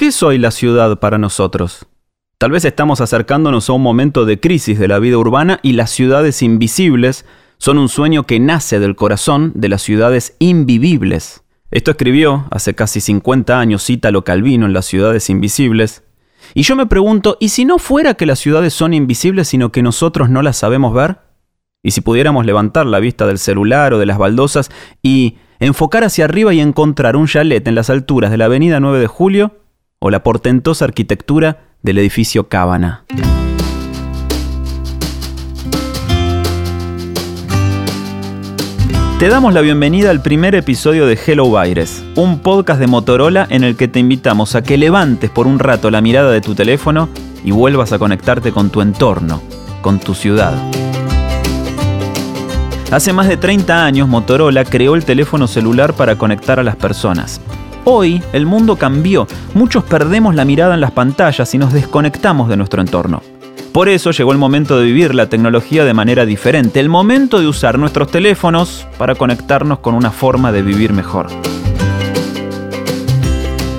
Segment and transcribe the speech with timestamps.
[0.00, 1.86] ¿Qué es hoy la ciudad para nosotros?
[2.38, 5.90] Tal vez estamos acercándonos a un momento de crisis de la vida urbana y las
[5.90, 7.26] ciudades invisibles
[7.58, 11.44] son un sueño que nace del corazón de las ciudades invivibles.
[11.70, 16.02] Esto escribió hace casi 50 años Ítalo Calvino en Las ciudades invisibles.
[16.54, 19.82] Y yo me pregunto, ¿y si no fuera que las ciudades son invisibles sino que
[19.82, 21.18] nosotros no las sabemos ver?
[21.82, 24.70] ¿Y si pudiéramos levantar la vista del celular o de las baldosas
[25.02, 28.98] y enfocar hacia arriba y encontrar un chalet en las alturas de la avenida 9
[28.98, 29.59] de Julio
[30.02, 33.04] o la portentosa arquitectura del edificio Cábana.
[39.18, 43.62] Te damos la bienvenida al primer episodio de Hello Virus, un podcast de Motorola en
[43.62, 47.10] el que te invitamos a que levantes por un rato la mirada de tu teléfono
[47.44, 49.42] y vuelvas a conectarte con tu entorno,
[49.82, 50.54] con tu ciudad.
[52.90, 57.42] Hace más de 30 años Motorola creó el teléfono celular para conectar a las personas.
[57.84, 62.56] Hoy el mundo cambió, muchos perdemos la mirada en las pantallas y nos desconectamos de
[62.56, 63.22] nuestro entorno.
[63.72, 67.46] Por eso llegó el momento de vivir la tecnología de manera diferente, el momento de
[67.46, 71.28] usar nuestros teléfonos para conectarnos con una forma de vivir mejor.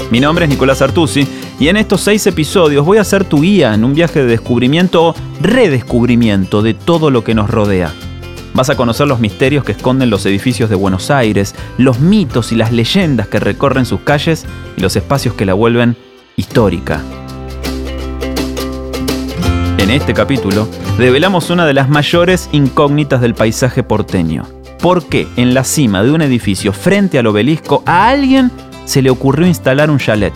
[0.09, 1.27] Mi nombre es Nicolás Artusi
[1.59, 5.09] y en estos seis episodios voy a ser tu guía en un viaje de descubrimiento
[5.09, 7.93] o redescubrimiento de todo lo que nos rodea.
[8.53, 12.55] Vas a conocer los misterios que esconden los edificios de Buenos Aires, los mitos y
[12.55, 15.95] las leyendas que recorren sus calles y los espacios que la vuelven
[16.35, 17.01] histórica.
[19.77, 24.43] En este capítulo, revelamos una de las mayores incógnitas del paisaje porteño.
[24.79, 28.51] ¿Por qué en la cima de un edificio frente al obelisco a alguien
[28.85, 30.33] se le ocurrió instalar un chalet?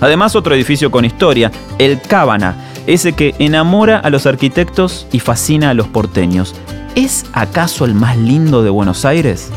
[0.00, 5.70] Además, otro edificio con historia, el Cábana, ese que enamora a los arquitectos y fascina
[5.70, 6.54] a los porteños.
[6.94, 9.50] ¿Es acaso el más lindo de Buenos Aires?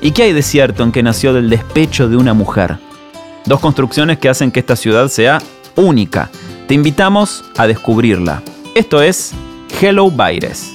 [0.00, 2.78] ¿Y qué hay de cierto en que nació del despecho de una mujer?
[3.46, 5.38] Dos construcciones que hacen que esta ciudad sea
[5.74, 6.30] única.
[6.68, 8.42] Te invitamos a descubrirla.
[8.74, 9.32] Esto es
[9.80, 10.72] Hello Baires.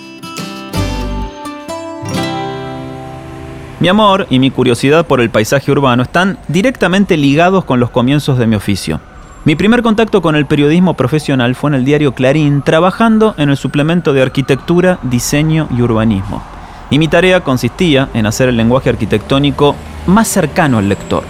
[3.79, 8.37] Mi amor y mi curiosidad por el paisaje urbano están directamente ligados con los comienzos
[8.37, 9.01] de mi oficio.
[9.45, 13.57] Mi primer contacto con el periodismo profesional fue en el diario Clarín, trabajando en el
[13.57, 16.41] suplemento de arquitectura, diseño y urbanismo.
[16.89, 19.75] Y mi tarea consistía en hacer el lenguaje arquitectónico
[20.07, 21.25] más cercano al lector.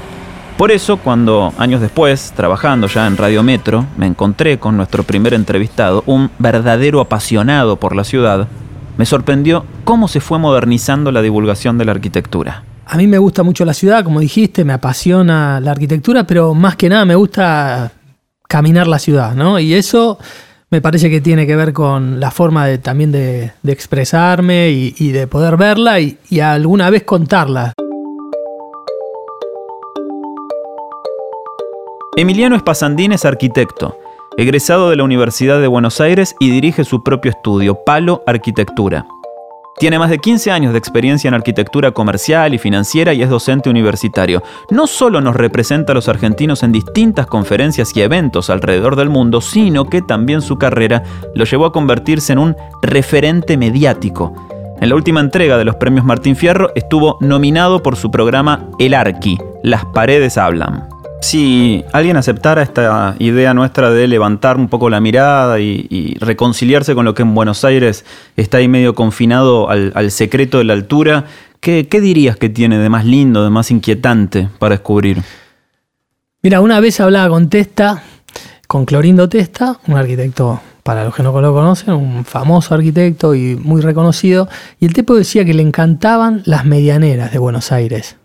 [0.58, 5.34] Por eso, cuando años después, trabajando ya en Radio Metro, me encontré con nuestro primer
[5.34, 8.48] entrevistado, un verdadero apasionado por la ciudad,
[8.96, 12.64] me sorprendió cómo se fue modernizando la divulgación de la arquitectura.
[12.86, 16.76] A mí me gusta mucho la ciudad, como dijiste, me apasiona la arquitectura, pero más
[16.76, 17.92] que nada me gusta
[18.54, 19.58] caminar la ciudad, ¿no?
[19.58, 20.20] Y eso
[20.70, 25.58] me parece que tiene que ver con la forma también de, expresarme y, de poder
[25.58, 27.74] verla y, y alguna vez contarla.
[32.16, 33.98] Emiliano Espasandín es arquitecto,
[34.38, 39.08] egresado de la Universidad de Buenos Aires y dirige su propio estudio, Palo Arquitectura.
[39.84, 43.70] Tiene más de 15 años de experiencia en arquitectura comercial y financiera y es docente
[43.70, 44.42] universitario.
[44.70, 49.42] No solo nos representa a los argentinos en distintas conferencias y eventos alrededor del mundo,
[49.42, 51.04] sino que también su carrera
[51.36, 54.34] lo llevó a convertirse en un referente mediático.
[54.80, 58.94] En la última entrega de los premios Martín Fierro estuvo nominado por su programa El
[58.94, 60.93] Arqui, Las paredes hablan.
[61.24, 67.06] Si alguien aceptara esta idea nuestra de levantar un poco la mirada y, reconciliarse con
[67.06, 68.04] lo que en Buenos Aires
[68.36, 71.24] está ahí medio confinado al, secreto de la altura,
[71.62, 75.22] ¿qué, dirías que tiene de más lindo, de más inquietante para descubrir?
[76.42, 78.04] Mira, una vez hablaba con Testa,
[78.68, 83.56] con Clorindo Testa, un arquitecto, para los que no lo conocen, un famoso arquitecto y
[83.56, 88.18] muy reconocido, y el tipo decía que le encantaban las medianeras de Buenos Aires.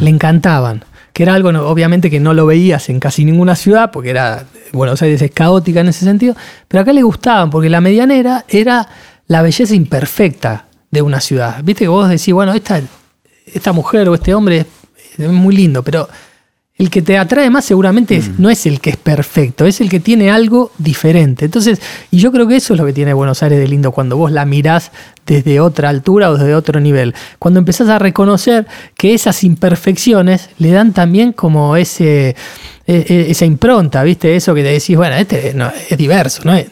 [0.00, 4.10] Le encantaban que era algo obviamente que no lo veías en casi ninguna ciudad, porque
[4.10, 6.34] era Buenos Aires es caótica en ese sentido,
[6.68, 8.88] pero acá le gustaban, porque la medianera era
[9.26, 11.60] la belleza imperfecta de una ciudad.
[11.62, 12.80] Viste que vos decís, bueno, esta,
[13.46, 14.66] esta mujer o este hombre
[15.18, 16.08] es muy lindo, pero
[16.80, 18.36] el que te atrae más seguramente mm.
[18.38, 21.44] no es el que es perfecto, es el que tiene algo diferente.
[21.44, 21.78] Entonces,
[22.10, 24.32] y yo creo que eso es lo que tiene Buenos Aires de lindo cuando vos
[24.32, 24.90] la mirás
[25.26, 27.14] desde otra altura o desde otro nivel.
[27.38, 28.66] Cuando empezás a reconocer
[28.96, 32.34] que esas imperfecciones le dan también como ese, e,
[32.86, 34.34] e, esa impronta, ¿viste?
[34.34, 35.54] Eso que te decís, bueno, este
[35.90, 36.54] es diverso, ¿no?
[36.54, 36.66] Es,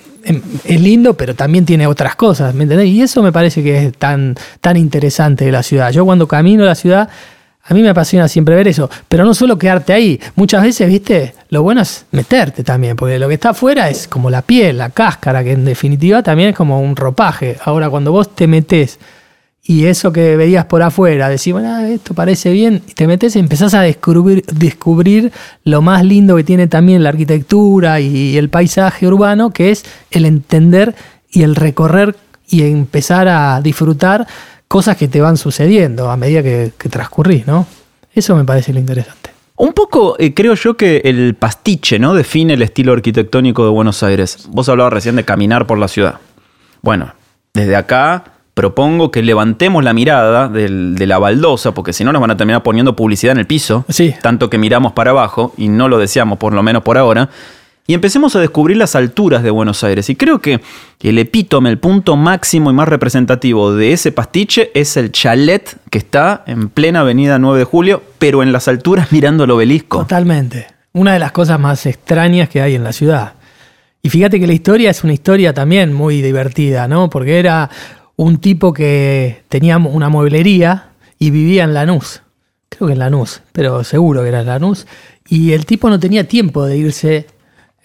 [0.80, 2.88] lindo, pero también tiene otras cosas, ¿me entendés?
[2.88, 5.92] Y eso me parece que es tan, tan interesante de la ciudad.
[5.92, 7.10] Yo cuando camino la ciudad
[7.68, 10.18] a mí me apasiona siempre ver eso, pero no solo quedarte ahí.
[10.36, 14.30] Muchas veces, viste, lo bueno es meterte también, porque lo que está afuera es como
[14.30, 17.58] la piel, la cáscara, que en definitiva también es como un ropaje.
[17.62, 18.98] Ahora, cuando vos te metes
[19.62, 23.36] y eso que veías por afuera, decís, bueno, ah, esto parece bien, y te metes
[23.36, 25.30] y empezás a descubrir, descubrir
[25.64, 30.24] lo más lindo que tiene también la arquitectura y el paisaje urbano, que es el
[30.24, 30.94] entender
[31.30, 32.16] y el recorrer
[32.48, 34.26] y empezar a disfrutar
[34.68, 37.66] cosas que te van sucediendo a medida que, que transcurrís, ¿no?
[38.14, 39.30] Eso me parece lo interesante.
[39.56, 42.14] Un poco eh, creo yo que el pastiche, ¿no?
[42.14, 44.46] Define el estilo arquitectónico de Buenos Aires.
[44.50, 46.16] Vos hablabas recién de caminar por la ciudad.
[46.82, 47.12] Bueno,
[47.54, 48.24] desde acá
[48.54, 52.62] propongo que levantemos la mirada de la baldosa, porque si no nos van a terminar
[52.64, 54.14] poniendo publicidad en el piso, Sí.
[54.20, 57.30] tanto que miramos para abajo, y no lo deseamos por lo menos por ahora,
[57.90, 60.10] y empecemos a descubrir las alturas de Buenos Aires.
[60.10, 60.60] Y creo que
[61.00, 65.96] el epítome, el punto máximo y más representativo de ese pastiche es el chalet que
[65.96, 70.00] está en plena avenida 9 de Julio, pero en las alturas mirando el obelisco.
[70.00, 70.66] Totalmente.
[70.92, 73.32] Una de las cosas más extrañas que hay en la ciudad.
[74.02, 77.08] Y fíjate que la historia es una historia también muy divertida, ¿no?
[77.08, 77.70] Porque era
[78.16, 82.20] un tipo que tenía una mueblería y vivía en Lanús.
[82.68, 84.86] Creo que en Lanús, pero seguro que era en Lanús.
[85.26, 87.37] Y el tipo no tenía tiempo de irse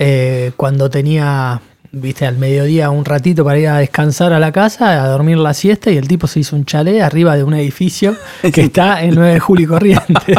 [0.06, 1.62] eh, cuando tenía,
[1.94, 5.54] viste, al mediodía un ratito para ir a descansar a la casa, a dormir la
[5.54, 8.18] siesta, y el tipo se hizo un chalet arriba de un edificio
[8.54, 10.14] que está en 9 de julio corriente.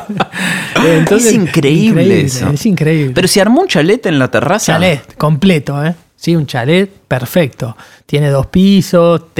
[1.11, 2.50] Es increíble eso.
[2.50, 3.14] Es increíble.
[3.14, 4.75] Pero si armó un chalet en la terraza.
[4.75, 5.94] Chalet, completo, ¿eh?
[6.14, 7.75] Sí, un chalet perfecto.
[8.05, 9.32] Tiene dos pisos,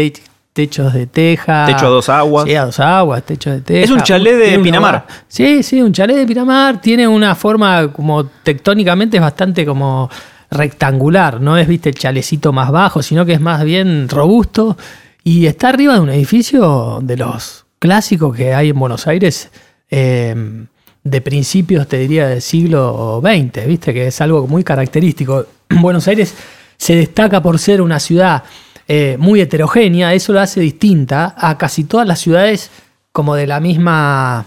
[0.55, 1.67] techos de teja.
[1.67, 2.47] Techo a dos aguas.
[2.47, 3.85] Sí, a dos aguas, techo de teja.
[3.85, 5.07] Es un chalet de Pinamar.
[5.29, 6.81] Sí, sí, un chalet de Pinamar.
[6.81, 10.09] Tiene una forma como tectónicamente es bastante como
[10.51, 11.41] rectangular.
[11.41, 14.79] No es, viste, el chalecito más bajo, sino que es más bien robusto.
[15.25, 19.51] Y está arriba de un edificio de los clásicos que hay en Buenos Aires.
[19.91, 20.65] eh,
[21.05, 23.93] de principios, te diría, del siglo XX, ¿viste?
[23.93, 25.47] Que es algo muy característico.
[25.69, 26.35] Buenos Aires
[26.79, 28.43] se destaca por ser una ciudad
[28.87, 32.71] eh, muy heterogénea, eso lo hace distinta a casi todas las ciudades
[33.13, 34.45] como de la misma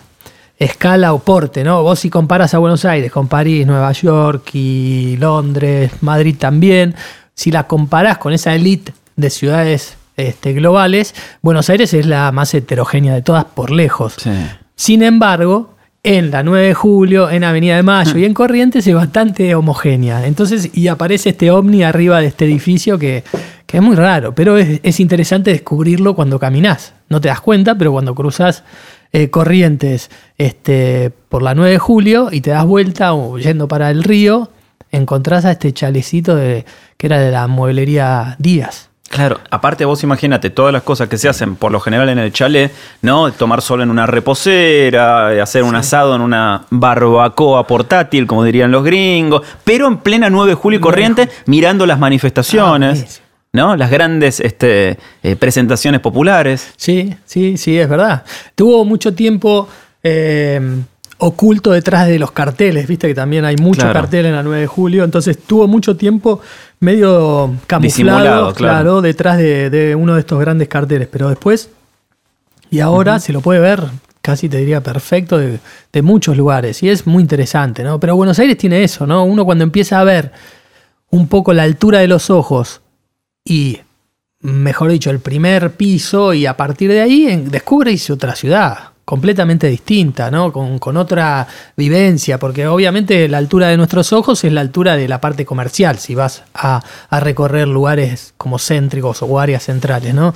[0.59, 1.83] escala o porte, ¿no?
[1.83, 6.95] Vos si comparas a Buenos Aires con París, Nueva York y Londres, Madrid también,
[7.33, 12.53] si la comparás con esa elite de ciudades este, globales, Buenos Aires es la más
[12.53, 14.15] heterogénea de todas por lejos.
[14.17, 14.31] Sí.
[14.75, 18.95] Sin embargo, en la 9 de julio, en Avenida de Mayo y en Corrientes es
[18.95, 20.25] bastante homogénea.
[20.25, 23.23] Entonces, y aparece este ovni arriba de este edificio que,
[23.67, 26.93] que es muy raro, pero es, es interesante descubrirlo cuando caminás.
[27.09, 28.63] No te das cuenta, pero cuando cruzas
[29.13, 33.91] eh, Corrientes este, por la 9 de julio y te das vuelta o yendo para
[33.91, 34.49] el río,
[34.91, 36.65] encontrás a este chalecito de,
[36.97, 38.89] que era de la mueblería Díaz.
[39.09, 42.33] Claro, aparte vos imagínate todas las cosas que se hacen por lo general en el
[42.33, 43.31] chalet, ¿no?
[43.31, 48.69] Tomar sol en una reposera, eh, hacer un asado en una barbacoa portátil, como dirían
[48.69, 53.26] los gringos, pero en plena 9 de julio y corriente, mirando las Ah, manifestaciones, buenísimo.
[53.57, 53.75] ¿No?
[53.75, 56.71] Las grandes este, eh, presentaciones populares.
[56.77, 58.23] Sí, sí, sí, es verdad.
[58.55, 59.67] Tuvo mucho tiempo
[60.01, 60.61] eh,
[61.17, 63.93] oculto detrás de los carteles, viste que también hay mucho Claro.
[63.93, 66.39] cartel en la 9 de julio, entonces tuvo mucho tiempo
[66.79, 68.53] medio camuflado, claro.
[68.53, 71.69] claro, detrás de, de uno de estos grandes carteles, pero después,
[72.69, 73.83] y ahora se lo puede ver
[74.21, 75.57] casi te diría perfecto de,
[75.93, 77.97] de muchos lugares y es muy interesante, ¿no?
[77.97, 79.23] Pero Buenos Aires tiene eso, ¿no?
[79.23, 80.33] Uno cuando empieza a ver
[81.09, 82.81] un poco la altura de los ojos
[83.47, 83.79] y,
[84.41, 88.77] mejor dicho, el primer piso y a partir de ahí en- descubre y otra ciudad
[89.05, 90.51] completamente distinta, ¿no?
[90.51, 91.47] Con, con otra
[91.77, 95.97] vivencia, porque obviamente la altura de nuestros ojos es la altura de la parte comercial,
[95.97, 100.33] si vas a, a recorrer lugares como céntricos o áreas centrales, ¿no?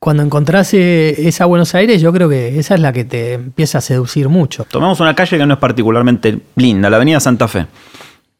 [0.00, 3.78] Cuando encontrás eh, esa Buenos Aires, yo creo que esa es la que te empieza
[3.78, 4.64] a seducir mucho.
[4.70, 7.66] Tomamos una calle que no es particularmente linda, la avenida Santa Fe.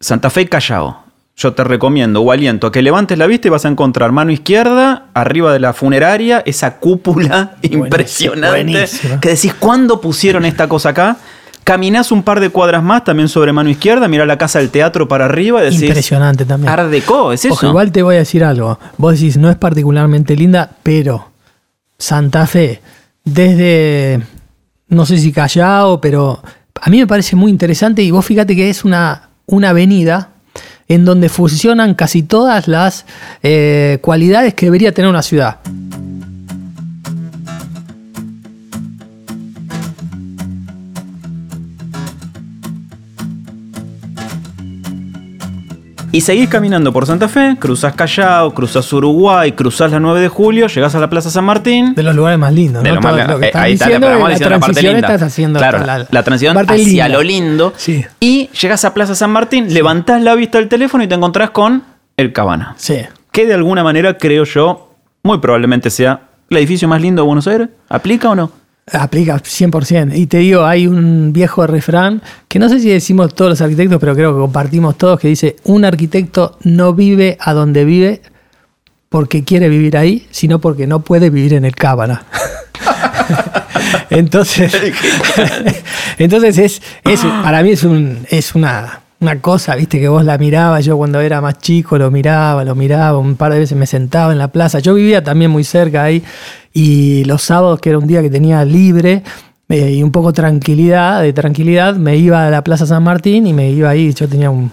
[0.00, 1.04] Santa Fe y Callao.
[1.38, 4.32] Yo te recomiendo o aliento a que levantes la vista y vas a encontrar mano
[4.32, 8.48] izquierda, arriba de la funeraria, esa cúpula impresionante.
[8.48, 9.20] buenísima.
[9.20, 11.16] Que decís, ¿cuándo pusieron esta cosa acá?
[11.62, 15.06] Caminás un par de cuadras más, también sobre mano izquierda, mirá la casa del teatro
[15.06, 16.72] para arriba y decís, Impresionante también.
[16.72, 17.54] Art Deco, ¿es eso?
[17.54, 18.80] Ojo, igual te voy a decir algo.
[18.96, 21.30] Vos decís, no es particularmente linda, pero
[21.96, 22.82] Santa Fe,
[23.22, 24.20] desde,
[24.88, 26.42] no sé si Callao, pero
[26.80, 30.30] a mí me parece muy interesante y vos fíjate que es una, una avenida
[30.88, 33.04] en donde fusionan casi todas las
[33.42, 35.58] eh, cualidades que debería tener una ciudad.
[46.18, 50.66] Y seguís caminando por Santa Fe, cruzás Callao, cruzás Uruguay, cruzás la 9 de julio,
[50.66, 51.94] llegás a la Plaza San Martín.
[51.94, 52.96] De los lugares más lindos, De ¿no?
[52.96, 54.98] lo más- Todo lo que eh, ahí está, pero vamos la diciendo la parte linda.
[54.98, 57.08] estás haciendo claro, la, la, transición parte hacia linda.
[57.08, 57.72] lo lindo.
[57.76, 58.04] Sí.
[58.18, 61.84] Y llegás a Plaza San Martín, levantás la vista del teléfono y te encontrás con
[62.16, 62.74] el Cabana.
[62.78, 62.96] Sí.
[63.30, 67.46] Que de alguna manera, creo yo, muy probablemente sea ¿El edificio más lindo de Buenos
[67.46, 67.68] Aires?
[67.88, 68.50] ¿Aplica o no?
[68.92, 70.16] Aplica 100%.
[70.16, 73.98] Y te digo, hay un viejo refrán que no sé si decimos todos los arquitectos,
[73.98, 78.22] pero creo que compartimos todos, que dice, un arquitecto no vive a donde vive
[79.08, 82.24] porque quiere vivir ahí, sino porque no puede vivir en el Cábana.
[84.10, 84.72] entonces,
[86.18, 90.38] entonces es, es, para mí es, un, es una, una cosa, viste, que vos la
[90.38, 93.86] mirabas, yo cuando era más chico lo miraba, lo miraba, un par de veces me
[93.86, 96.22] sentaba en la plaza, yo vivía también muy cerca ahí
[96.72, 99.24] y los sábados, que era un día que tenía libre,
[99.68, 103.52] eh, y un poco tranquilidad, de tranquilidad, me iba a la Plaza San Martín y
[103.52, 104.70] me iba ahí, yo tenía un,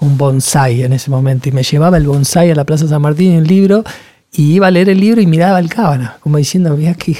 [0.00, 3.32] un bonsai en ese momento y me llevaba el bonsai a la Plaza San Martín
[3.32, 3.84] en el libro
[4.32, 7.16] y iba a leer el libro y miraba el cábana, como diciendo, mira qué,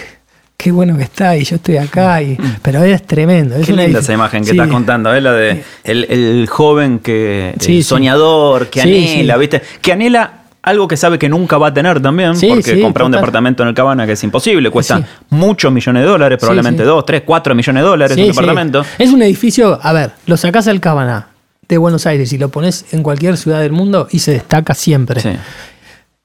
[0.58, 2.56] qué bueno que está y yo estoy acá, y, mm.
[2.62, 3.54] pero es tremendo.
[3.54, 5.20] Es qué linda esa imagen que estás contando, ¿eh?
[5.20, 9.62] la de el, el joven que el soñador, que anhela, ¿viste?
[9.80, 13.62] Que anhela algo que sabe que nunca va a tener también, porque comprar un departamento
[13.62, 15.00] en el Cabana que es imposible, cuesta
[15.30, 18.84] muchos millones de dólares, probablemente dos, tres, cuatro millones de dólares un departamento.
[18.98, 21.28] Es un edificio, a ver, lo sacás al Cabana
[21.68, 25.22] de Buenos Aires y lo pones en cualquier ciudad del mundo y se destaca siempre.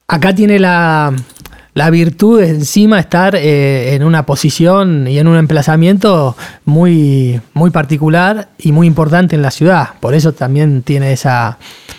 [0.08, 1.14] Acá tiene la,
[1.90, 8.48] virtud de encima estar eh, en una posición y en un emplazamiento muy, muy particular
[8.58, 9.90] y muy importante en la ciudad.
[10.00, 11.58] Por eso también tiene esa,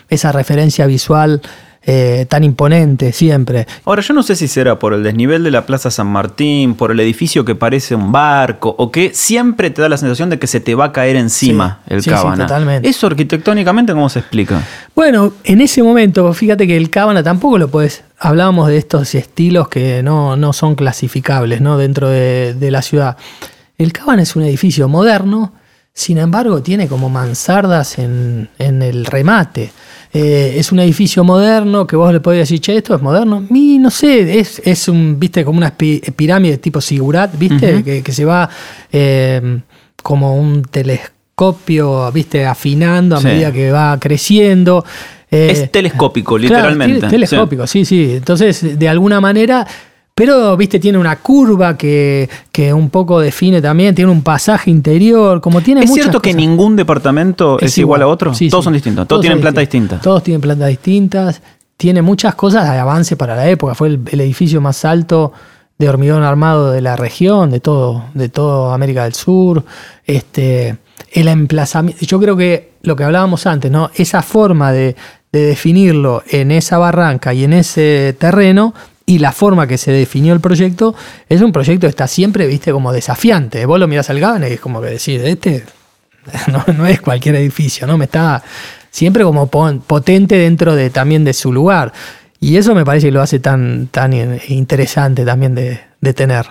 [0.10, 1.41] esa referencia visual
[1.88, 3.68] eh, tan imponente siempre.
[3.86, 6.89] Ahora, yo no sé si será por el desnivel de la Plaza San Martín, por
[6.89, 10.48] el edificio que parece un barco, o que siempre te da la sensación de que
[10.48, 12.89] se te va a caer encima el sí, totalmente.
[12.89, 14.63] ¿Eso arquitectónicamente cómo se explica?
[14.96, 18.04] Bueno, en ese momento, fíjate que el Cábana tampoco lo puedes.
[18.18, 21.77] Hablábamos de estos estilos que no, no son clasificables ¿no?
[21.77, 23.15] dentro de, la ciudad.
[23.77, 25.54] El Cábana es un edificio moderno,
[25.94, 29.72] sin embargo, tiene como mansardas en, en el remate.
[30.18, 33.46] Eh, es un edificio moderno que vos le podés decir, che, esto es moderno.
[33.50, 38.24] Y no sé, es, es un, viste, como una pirámide tipo Sigurat, viste, que, se
[38.24, 38.50] va
[38.94, 39.60] eh,
[40.02, 44.86] como un telescopio, viste, afinando a medida que va creciendo.
[45.30, 47.10] Eh, es telescópico, literalmente.
[47.10, 48.14] telescópico, sí, sí.
[48.14, 49.68] Entonces, de alguna manera
[50.18, 52.30] pero, viste, tiene una curva que,
[52.74, 57.60] un poco define también, tiene un pasaje interior, como tiene ¿Es cierto que ningún departamento
[57.60, 58.32] es, igual, a otro?
[58.50, 60.02] todos son distintos, todos, tienen plantas distintas.
[60.02, 61.42] Todos tienen plantas distintas,
[61.76, 65.34] tiene muchas cosas de avance para la época, fue el, edificio más alto
[65.78, 69.66] de hormigón armado de la región, de todo, de toda América del Sur.
[70.06, 70.78] Este,
[71.12, 73.92] el emplazamiento, yo creo que lo que hablábamos antes, ¿no?
[73.94, 74.96] Esa forma de,
[75.34, 78.74] de definirlo en esa barranca y en ese terreno
[79.06, 80.96] y la forma que se definió el proyecto
[81.30, 83.66] es un proyecto que está siempre, viste, como desafiante.
[83.66, 85.64] Vos lo mirás al Gabane y es como que decís, este
[86.78, 87.98] no, es cualquier edificio, ¿no?
[87.98, 88.42] Me está
[88.90, 91.94] siempre como potente dentro de también de su lugar.
[92.40, 94.14] Y eso me parece que lo hace tan, tan
[94.50, 96.46] interesante también de, de tener.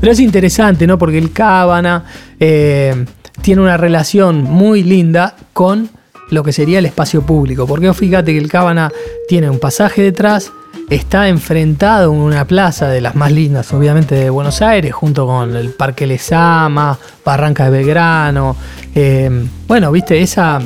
[0.00, 0.96] Pero es interesante, ¿no?
[0.96, 2.04] Porque el Cábana
[2.38, 3.04] eh,
[3.42, 5.90] tiene una relación muy linda con
[6.30, 7.66] lo que sería el espacio público.
[7.66, 8.92] Porque fíjate que el Cábana
[9.28, 10.52] tiene un pasaje detrás,
[10.90, 15.56] está enfrentado en una plaza de las más lindas, obviamente, de Buenos Aires, junto con
[15.56, 18.56] el Parque Lesama, Barranca de Belgrano.
[18.94, 20.60] Eh, bueno, viste, esa,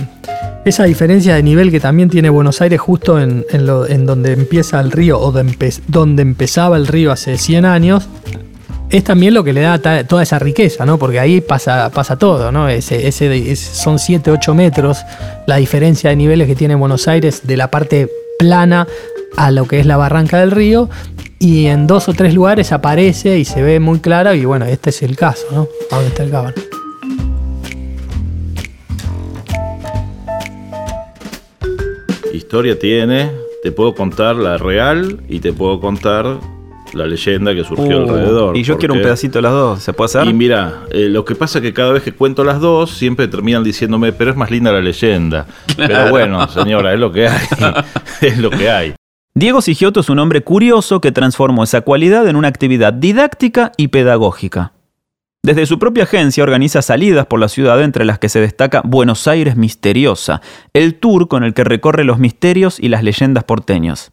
[0.64, 3.44] esa diferencia de nivel que también tiene Buenos Aires justo en,
[4.06, 8.08] donde empieza el río o donde empezaba el río hace 100 años,
[8.92, 10.98] es también lo que le da toda esa riqueza, ¿no?
[10.98, 12.68] Porque ahí pasa, pasa todo, ¿no?
[12.68, 14.98] Ese, ese, son 7, 8 metros
[15.46, 18.86] la diferencia de niveles que tiene Buenos Aires de la parte plana
[19.38, 20.90] a lo que es la barranca del río
[21.38, 24.90] y en dos o tres lugares aparece y se ve muy clara y bueno, este
[24.90, 25.68] es el caso, ¿no?
[25.90, 26.54] A dónde está el Caban.
[32.34, 33.30] Historia tiene,
[33.62, 36.38] te puedo contar la real y te puedo contar
[36.94, 38.56] la leyenda que surgió uh, alrededor.
[38.56, 40.26] Y yo quiero un pedacito de las dos, ¿se puede hacer?
[40.26, 43.28] Y mira, eh, lo que pasa es que cada vez que cuento las dos, siempre
[43.28, 45.46] terminan diciéndome, pero es más linda la leyenda.
[45.76, 47.46] Pero bueno, señora, es lo que hay.
[48.20, 48.94] es lo que hay.
[49.34, 53.88] Diego Sigioto es un hombre curioso que transformó esa cualidad en una actividad didáctica y
[53.88, 54.72] pedagógica.
[55.44, 59.26] Desde su propia agencia organiza salidas por la ciudad entre las que se destaca Buenos
[59.26, 60.40] Aires Misteriosa,
[60.72, 64.11] el tour con el que recorre los misterios y las leyendas porteños.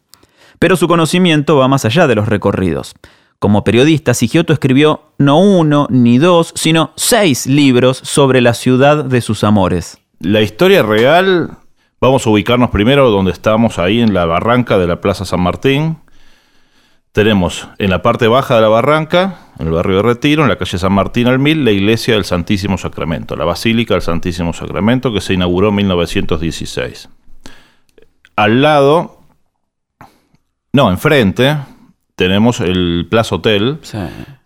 [0.60, 2.94] Pero su conocimiento va más allá de los recorridos.
[3.38, 9.22] Como periodista, Sigioto escribió no uno ni dos, sino seis libros sobre la ciudad de
[9.22, 9.96] sus amores.
[10.18, 11.56] La historia real,
[11.98, 15.96] vamos a ubicarnos primero donde estamos ahí en la barranca de la Plaza San Martín.
[17.12, 20.58] Tenemos en la parte baja de la barranca en el barrio de Retiro, en la
[20.58, 25.10] calle San Martín al Mil, la iglesia del Santísimo Sacramento, la Basílica del Santísimo Sacramento,
[25.10, 27.08] que se inauguró en 1916.
[28.36, 29.19] Al lado,
[30.72, 31.56] no, enfrente,
[32.16, 33.98] tenemos el Plaza Hotel, Sí.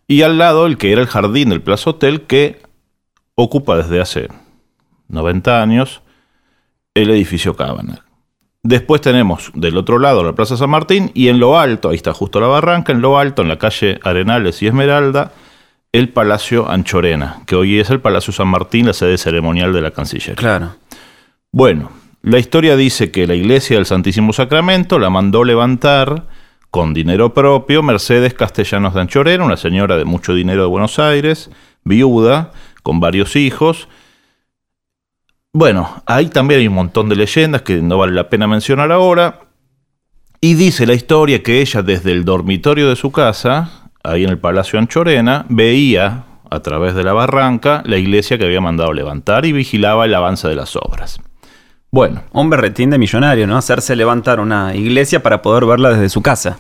[0.08, 2.62] y al lado el que era el jardín del Plaza Hotel, que
[3.34, 4.28] ocupa desde hace
[5.08, 6.02] 90 años
[6.94, 8.02] el edificio Cabanag.
[8.62, 12.14] Después tenemos del otro lado la Plaza San Martín y en lo alto, ahí está
[12.14, 15.32] justo la barranca, en lo alto, en la calle Arenales y Esmeralda,
[15.92, 19.90] el Palacio Anchorena, que hoy es el Palacio San Martín, la sede ceremonial de la
[19.90, 20.34] Cancillería.
[20.36, 20.76] Claro.
[21.52, 21.90] Bueno,
[22.24, 26.26] la historia dice que la iglesia del Santísimo Sacramento la mandó levantar
[26.70, 31.50] con dinero propio Mercedes Castellanos de Anchorena, una señora de mucho dinero de Buenos Aires,
[31.84, 32.50] viuda,
[32.82, 33.88] con varios hijos.
[35.52, 39.40] Bueno, ahí también hay un montón de leyendas que no vale la pena mencionar ahora.
[40.40, 44.38] Y dice la historia que ella desde el dormitorio de su casa, ahí en el
[44.38, 49.52] Palacio Anchorena, veía a través de la barranca la iglesia que había mandado levantar y
[49.52, 51.20] vigilaba el avance de las obras.
[51.94, 53.56] Bueno, Un berretín de millonario, ¿no?
[53.56, 56.58] Hacerse levantar una iglesia para poder verla desde su casa.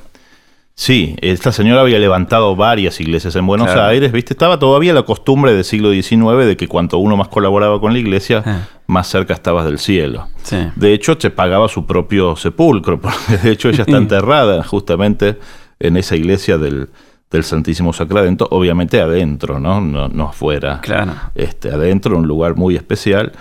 [0.76, 3.88] sí, esta señora había levantado varias iglesias en Buenos Claro.
[3.88, 4.32] Aires, ¿viste?
[4.32, 7.98] Estaba todavía la costumbre del siglo XIX de que cuanto uno más colaboraba con la
[7.98, 8.60] iglesia, Ah.
[8.86, 10.28] más cerca estabas del cielo.
[10.44, 10.56] Sí.
[10.76, 15.36] De hecho, se pagaba su propio sepulcro, porque de hecho ella está enterrada justamente
[15.80, 16.90] en esa iglesia del,
[17.28, 19.80] del Santísimo Sacramento, obviamente adentro, ¿no?
[19.80, 20.78] No, no afuera.
[20.80, 21.12] Claro.
[21.34, 23.32] Este, adentro, un lugar muy especial.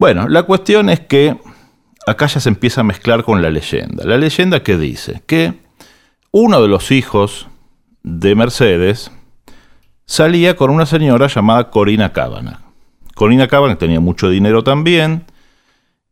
[0.00, 1.36] Bueno, la cuestión es que
[2.06, 4.02] acá ya se empieza a mezclar con la leyenda.
[4.06, 5.52] La leyenda que dice que
[6.30, 7.48] uno de los hijos
[8.02, 9.12] de Mercedes
[10.06, 12.62] salía con una señora llamada Corina Cábana.
[13.14, 15.26] Corina Cábana tenía mucho dinero también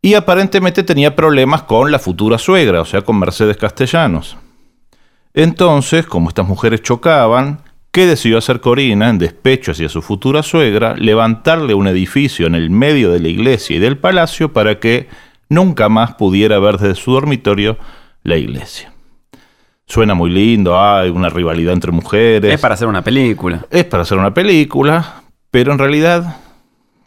[0.03, 4.37] y aparentemente tenía problemas con la futura suegra, o sea, con Mercedes Castellanos.
[5.33, 7.63] Entonces, como estas mujeres chocaban,
[7.99, 10.95] ¿qué decidió hacer Corina en despecho hacia su futura suegra?
[10.95, 15.09] Levantarle un edificio en el medio de la iglesia y del palacio para que
[15.49, 17.77] nunca más pudiera ver desde su dormitorio
[18.23, 18.93] la iglesia.
[19.85, 22.55] Suena muy lindo, hay una rivalidad entre mujeres.
[22.55, 23.67] Es para hacer una película.
[23.69, 26.37] Es para hacer una película, pero en realidad,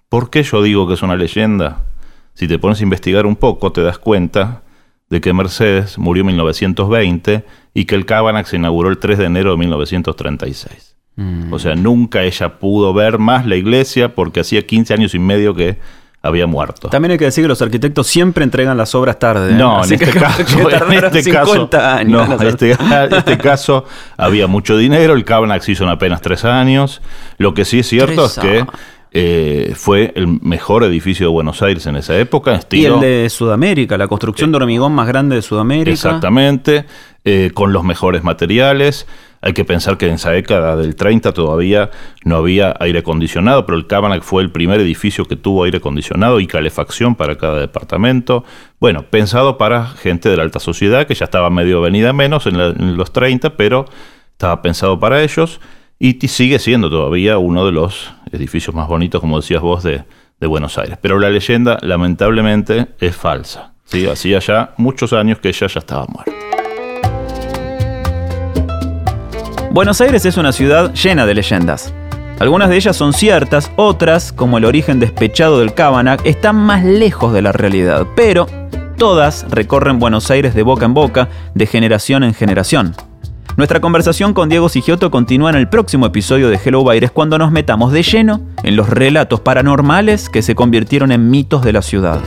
[0.09, 1.85] ¿por qué yo digo que es una leyenda?
[2.33, 4.63] Si te pones a investigar un poco, te das cuenta
[5.11, 7.45] de que Mercedes murió en 1920
[7.75, 10.95] y que el Cabanac se inauguró el 3 de enero de 1936.
[11.17, 11.53] Mm.
[11.53, 15.53] O sea, nunca ella pudo ver más la iglesia porque hacía 15 años y medio
[15.53, 15.77] que
[16.23, 16.87] había muerto.
[16.89, 19.51] También hay que decir que los arquitectos siempre entregan las obras tarde.
[19.51, 19.55] ¿eh?
[19.55, 22.37] No, en que este caso, que en tardaron este 50 caso, años no, en en
[22.37, 23.85] hacer- este, en este caso
[24.17, 27.01] había mucho dinero, el Cabanac se hizo en apenas tres años.
[27.37, 28.65] Lo que sí es cierto es que.
[29.13, 33.29] Eh, fue el mejor edificio de Buenos Aires en esa época, Y estilo el de
[33.29, 35.91] Sudamérica, la construcción de hormigón más grande de Sudamérica.
[35.91, 36.85] Exactamente,
[37.25, 39.07] eh, con los mejores materiales.
[39.43, 41.89] Hay que pensar que en esa década del 30 todavía
[42.23, 46.39] no había aire acondicionado, pero el Cabanac fue el primer edificio que tuvo aire acondicionado
[46.39, 48.45] y calefacción para cada departamento.
[48.79, 52.57] Bueno, pensado para gente de la alta sociedad, que ya estaba medio venida menos en,
[52.57, 53.85] la- en los 30, pero
[54.33, 55.59] estaba pensado para ellos
[55.97, 60.03] y sigue siendo todavía uno de los edificios más bonitos, como decías vos, de,
[60.39, 60.97] Buenos Aires.
[60.99, 63.73] Pero la leyenda, lamentablemente, es falsa.
[63.85, 64.07] ¿sí?
[64.07, 66.31] Hacía ya muchos años que ella ya estaba muerta.
[69.71, 71.93] Buenos Aires es una ciudad llena de leyendas.
[72.39, 77.31] Algunas de ellas son ciertas, otras, como el origen despechado del Cabanac, están más lejos
[77.33, 78.47] de la realidad, pero
[78.97, 82.95] todas recorren Buenos Aires de boca en boca, de generación en generación.
[83.57, 87.51] Nuestra conversación con Diego Sigioto continúa en el próximo episodio de Hello Baires cuando nos
[87.51, 92.21] metamos de lleno en los relatos paranormales que se convirtieron en mitos de la ciudad.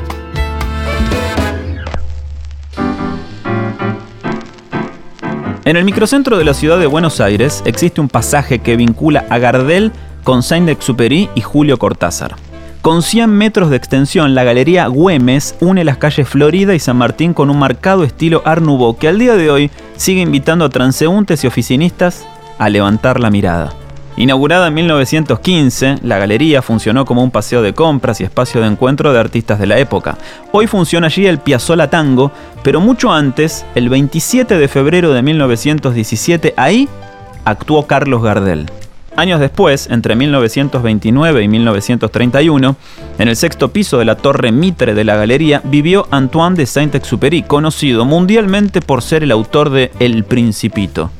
[5.65, 9.39] En el microcentro de la ciudad de Buenos Aires existe un pasaje que vincula a
[9.39, 9.93] Gardel
[10.25, 12.37] con Saint-Exupéry y Julio Cortázar.
[12.85, 17.33] Con 100 metros de extensión, la galería Güemes une las calles Florida y San Martín
[17.33, 18.63] con un marcado estilo Art
[19.01, 22.27] que al día de hoy sigue invitando a transeúntes y oficinistas
[22.59, 23.73] a levantar la mirada.
[24.17, 29.13] Inaugurada en 1915, la galería funcionó como un paseo de compras y espacio de encuentro
[29.13, 30.19] de artistas de la época.
[30.53, 32.31] Hoy funciona allí el Piazzola Tango,
[32.63, 36.89] pero mucho antes, el 27 de febrero de 1917, ahí
[37.45, 38.71] actuó Carlos Gardel.
[39.17, 42.77] Años después, entre 1929 y 1931,
[43.19, 47.45] en el sexto piso de la torre Mitre de la galería vivió Antoine de Saint-Exupéry,
[47.45, 51.13] conocido mundialmente por ser el autor de El Principito.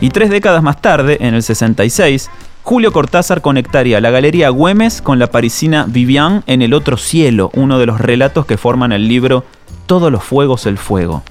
[0.00, 2.30] Y tres décadas más tarde, en el 66,
[2.62, 7.80] Julio Cortázar conectaría la Galería Güemes con la parisina Vivian en El Otro Cielo, uno
[7.80, 9.44] de los relatos que forman el libro
[9.86, 11.24] Todos los Fuegos el Fuego.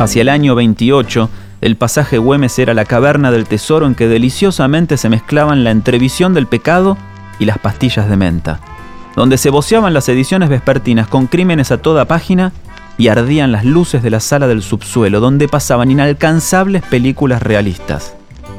[0.00, 1.30] Hacia el año 28,
[1.62, 6.34] El pasaje Güemes era la caverna del tesoro en que deliciosamente se mezclaban la entrevisión
[6.34, 6.98] del pecado
[7.38, 8.58] y las pastillas de menta,
[9.14, 12.50] donde se voceaban las ediciones vespertinas con crímenes a toda página
[12.98, 18.16] y ardían las luces de la sala del subsuelo, donde pasaban inalcanzables películas realistas.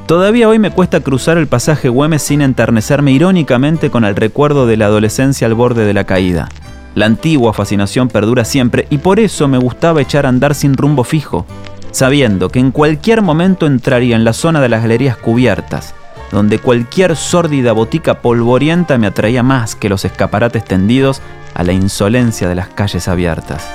[0.07, 4.77] Todavía hoy me cuesta cruzar el pasaje Güemes sin enternecerme irónicamente con el recuerdo de
[4.77, 6.47] la adolescencia al borde de la caída.
[6.95, 11.03] La antigua fascinación perdura siempre y por eso me gustaba echar a andar sin rumbo
[11.03, 11.45] fijo,
[11.93, 15.93] sabiendo que en cualquier momento entraría en la zona de las galerías cubiertas,
[16.31, 21.21] donde cualquier sórdida botica polvorienta me atraía más que los escaparates tendidos
[21.53, 23.69] a la insolencia de las calles abiertas.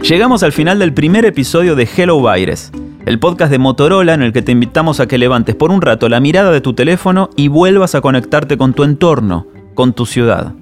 [0.00, 2.70] Llegamos al final del primer episodio de Hello Virus,
[3.04, 6.08] el podcast de Motorola en el que te invitamos a que levantes por un rato
[6.08, 10.54] la mirada de tu teléfono y vuelvas a conectarte con tu entorno, con tu ciudad.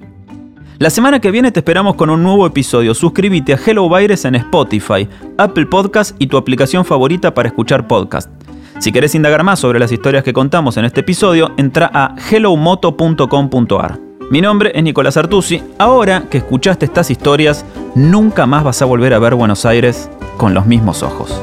[0.79, 2.95] La semana que viene te esperamos con un nuevo episodio.
[2.95, 8.31] Suscríbete a Hello Virus en Spotify, Apple Podcast y tu aplicación favorita para escuchar podcast.
[8.79, 13.99] Si querés indagar más sobre las historias que contamos en este episodio, entra a hellomoto.com.ar.
[14.31, 15.61] Mi nombre es Nicolás Artusi.
[15.79, 17.65] Ahora que escuchaste estas historias,
[17.97, 21.43] nunca más vas a volver a ver Buenos Aires con los mismos ojos.